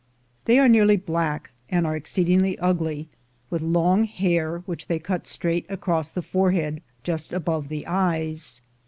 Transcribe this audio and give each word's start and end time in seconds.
They 0.45 0.57
are 0.57 0.67
nearly 0.67 0.97
black, 0.97 1.51
and 1.69 1.85
are 1.85 1.95
exceedingly 1.95 2.57
ugly, 2.57 3.07
with 3.51 3.61
long 3.61 4.05
hair, 4.05 4.63
which 4.65 4.87
they 4.87 4.97
cut 4.97 5.27
straight 5.27 5.67
across 5.69 6.09
the 6.09 6.23
forehead 6.23 6.81
just 7.03 7.31
above 7.31 7.67
the 7.67 7.85
eyes. 7.85 8.61